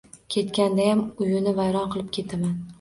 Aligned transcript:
Ketgandayam 0.35 1.05
uyini 1.27 1.55
vayron 1.61 1.95
qilib 1.95 2.13
ketaman! 2.21 2.61